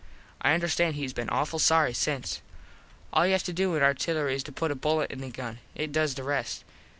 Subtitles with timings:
[0.41, 2.41] I understand hes been awful sorry since.
[3.13, 5.59] All you have to do in artillery is to put a bullet in the gun.
[5.75, 6.63] It does the rest.